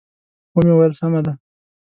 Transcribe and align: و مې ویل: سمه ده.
و 0.53 0.57
مې 0.65 0.73
ویل: 0.75 0.93
سمه 0.99 1.21
ده. 1.25 1.33